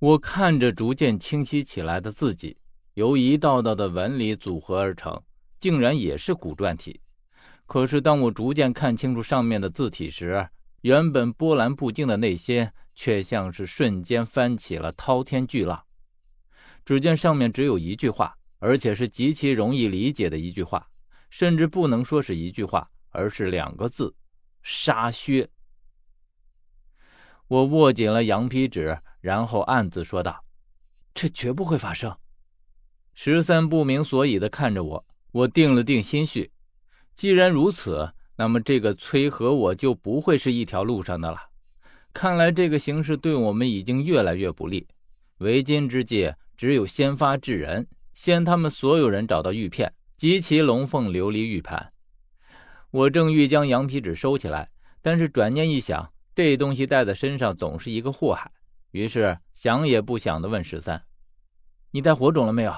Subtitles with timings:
[0.00, 2.56] 我看着逐渐清晰起来的自己，
[2.94, 5.22] 由一道道的纹理组合而成，
[5.58, 7.02] 竟然也是古篆体。
[7.66, 10.48] 可是当我逐渐看清楚上面的字体时，
[10.80, 15.84] 原本波澜不惊的内心却像是瞬间翻起了滔天巨浪。
[16.82, 20.88] 只见上面只有一句话，而且是极其容易理解的一句话，
[21.28, 24.14] 甚至不能说是一句话，而是两个字：
[24.62, 25.50] 沙靴。
[27.48, 28.98] 我握紧了羊皮纸。
[29.20, 30.44] 然后暗自说道
[31.14, 32.16] ：“这绝不会发生。”
[33.14, 36.50] 十三不明所以的看着我，我定了定心绪。
[37.14, 41.38] 既然如此，那么这个崔和我就不会是一条路上的了。
[42.14, 44.88] 看来这个形势对我们已经越来越不利。
[45.38, 51.92] 为今之计，只有先发制人，先他们所有人找到玉片，集齐龙凤琉璃玉盘。
[52.90, 54.70] 我正欲将羊皮纸收起来，
[55.02, 58.50] 但是转念一想，这东西带在身上总是一个祸害。
[58.90, 61.04] 于是想也不想的问十三
[61.92, 62.74] ：“你带火种了没有？”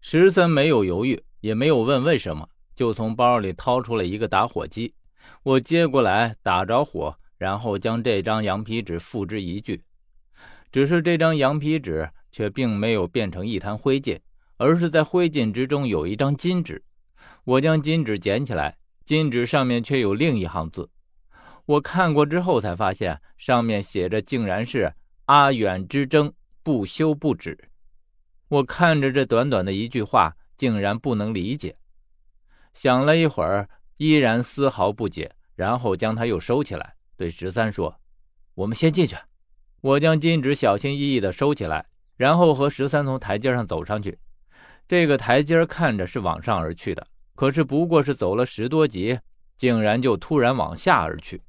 [0.00, 4.94] 十三没有犹豫，也没有问为什么，就从包里掏出了一个打火机。
[5.42, 9.82] 我接过来，打着火，然后将这张羊皮纸付之一炬。
[10.70, 14.20] 只是这张羊皮纸却并没有变成一滩灰烬，
[14.56, 16.82] 而是在灰烬之中有一张金纸。
[17.44, 20.90] 我将金纸捡起来，金纸上面却有另一行字。
[21.66, 24.92] 我看过之后才发现，上面写着竟然是
[25.26, 27.70] “阿远之争不休不止”。
[28.48, 31.76] 我看着这短短的一句话，竟然不能理解。
[32.72, 38.00] 想了一会儿，依然丝毫不解，然后将它又收起来，对十三说
[38.54, 39.16] ：“我们先进去。”
[39.80, 44.18] 我将金纸小心翼翼地收起来，然后和十三从台阶上走上去。
[44.88, 49.18] 这个台阶看着是往上而去的，可是不过是走了十多级，
[49.56, 51.42] 竟然就突然往下而去。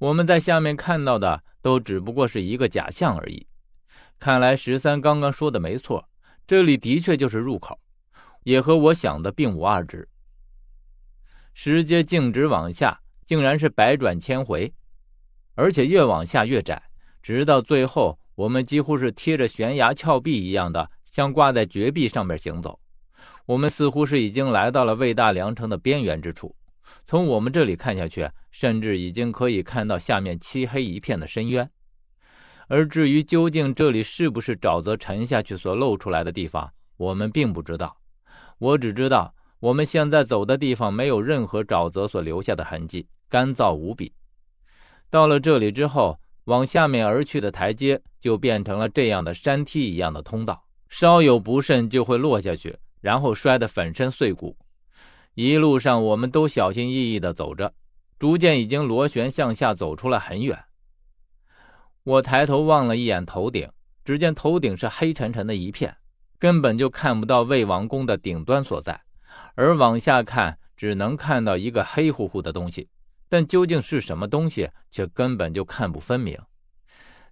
[0.00, 3.46] 我们在下面看到的都只不过是一个假象而已。
[4.18, 6.08] 看来十三刚刚说的没错，
[6.46, 7.78] 这里的确就是入口，
[8.44, 10.08] 也和我想的并无二致。
[11.52, 14.72] 石阶径直往下，竟然是百转千回，
[15.54, 16.82] 而且越往下越窄，
[17.22, 22.80] 直到最后，我们几乎是贴着悬崖峭壁一样的，像挂在绝壁上面行走。
[23.44, 26.56] 我们似乎是已经来到了魏大梁城的边缘之处。
[27.04, 31.70] 从我们这里看下去，甚至已经可以看到下面漆黑一片的深渊。
[32.68, 37.96] 而至于究竟这里是不是沼泽沉下去所露出来的地方，我们并不知道。
[38.58, 44.12] 我只知道我们现在走的地方没有任何沼泽所留下的痕迹，干燥无比。
[45.08, 54.56] 到了这里之后，往下面而去的台阶就变成了这样的山梯一样的通道，稍有不慎就会落下去，然后摔得粉身碎骨。
[55.34, 57.72] 一路上，我们都小心翼翼地走着，
[58.18, 60.64] 逐渐已经螺旋向下走出了很远。
[62.02, 63.70] 我抬头望了一眼头顶，
[64.04, 65.96] 只见头顶是黑沉沉的一片，
[66.38, 69.00] 根本就看不到魏王宫的顶端所在。
[69.54, 72.88] 而往下看，只能看到一个黑乎乎的东西，
[73.28, 76.36] 但究竟是什么东西，却根本就看不分明。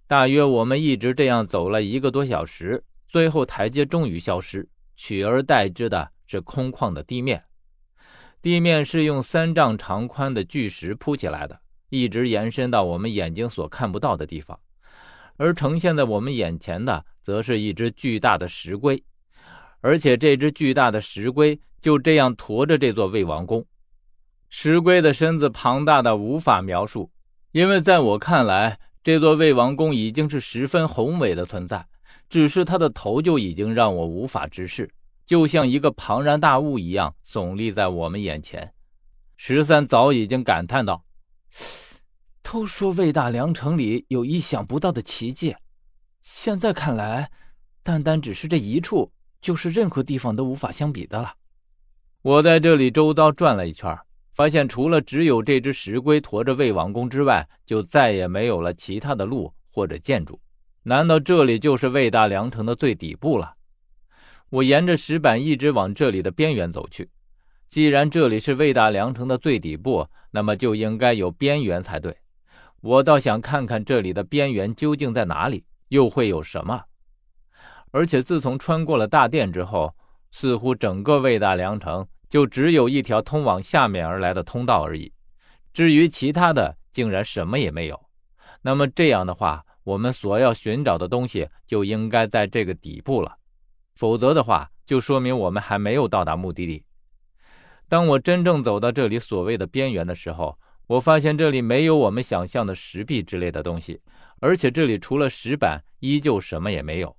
[0.07, 7.43] 大约我们一直这样走了一个多小时，最后台阶终于消失，取而代之的是空旷的地面。
[8.41, 14.57] 地面是用三丈长宽的巨石铺起来的，一直延伸到我们眼睛所看不到的地方，
[15.35, 19.03] 而呈现在我们眼前的，则是一只巨大的石龟，
[19.81, 23.65] 而且这只巨大的石龟就这样驮着这座魏王宫。
[24.47, 27.11] 石龟的身子庞大的无法描述，
[27.51, 31.85] 因为在我看来，这座魏王宫已经是十分宏伟的存在，
[32.29, 34.89] 只是它的头就已经让我无法直视。
[35.29, 38.73] 就像一个庞然大物一样耸立在我们眼前，
[39.37, 41.05] 十三早已经感叹道
[42.41, 45.55] ：“都说魏大梁城里有意想不到的奇迹，
[46.23, 47.29] 现在看来，
[47.83, 51.35] 单单只是这一处，就是任何地方都无法相比的了。”
[52.23, 53.95] 我在这里周遭转了一圈，
[54.33, 60.41] 发现除了只有这只石龟驮着魏王宫之外，就再也没有了其他的路或者建筑。
[60.81, 63.57] 难道这里就是魏大梁城的最底部了？
[64.49, 67.09] 我沿着石板一直往这里的边缘走去。
[67.67, 72.17] 既然这里是魏大良城的最底部，那么就应该有边缘才对。
[72.81, 76.81] 我倒想看看这里的边缘究竟在哪里，又会有什么。
[77.91, 79.95] 而且自从穿过了大殿之后，
[80.31, 85.11] 似乎整个魏大良城就只有一条通往下面而来的通道而已。
[85.73, 87.99] 至于其他的，竟然什么也没有。
[88.61, 93.38] 那么这样的话，我们所要寻找的东西就应该在这个底部了。
[93.99, 96.85] 否则的话，就说明我们还没有到达目的地。
[97.89, 100.57] 当我真正走到这里所谓的边缘的时候，
[100.87, 103.99] 我发现这里没有我们想象的石壁之类的东西，
[104.39, 107.17] 而且这里除了石板，依旧什么也没有。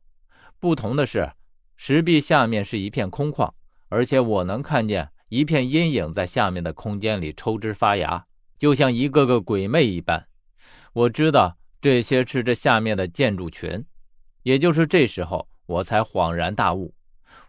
[0.59, 1.31] 不同的是，
[1.77, 3.53] 石壁下面是一片空旷，
[3.91, 8.25] 而且我能看见一片阴影在下面的空间里抽枝发芽，
[8.57, 10.27] 就像一个个鬼魅一般。
[10.95, 13.85] 我知道这些是这下面的建筑群。
[14.45, 16.93] 也就是这时候，我才恍然大悟：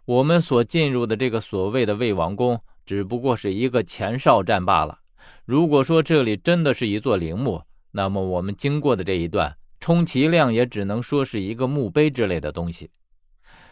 [0.05, 4.99] 我们所进入的这个所谓的魏王宫，只不过是一个前哨站罢了。
[5.43, 12.91] 如果说这里真的是一座陵墓，那么我们经过的这一段，充其量也只能说是一个墓碑之类的东西。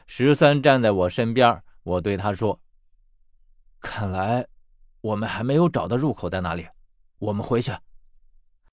[0.08, 2.60] 十三站在我身边，我对他说
[3.80, 4.48] ：“看来
[5.02, 6.66] 我们还没有找到入口在哪里，
[7.20, 7.72] 我们回去。”